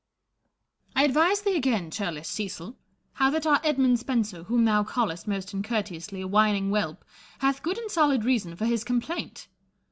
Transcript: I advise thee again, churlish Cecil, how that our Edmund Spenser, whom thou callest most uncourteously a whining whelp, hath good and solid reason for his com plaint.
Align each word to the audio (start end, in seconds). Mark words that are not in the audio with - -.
I 0.95 1.03
advise 1.03 1.41
thee 1.41 1.55
again, 1.55 1.91
churlish 1.91 2.27
Cecil, 2.27 2.75
how 3.13 3.29
that 3.29 3.45
our 3.45 3.61
Edmund 3.63 3.99
Spenser, 3.99 4.45
whom 4.45 4.65
thou 4.65 4.83
callest 4.83 5.27
most 5.27 5.53
uncourteously 5.53 6.21
a 6.21 6.27
whining 6.27 6.69
whelp, 6.69 7.05
hath 7.37 7.61
good 7.61 7.77
and 7.77 7.91
solid 7.91 8.25
reason 8.25 8.55
for 8.55 8.65
his 8.65 8.83
com 8.83 8.99
plaint. 8.99 9.45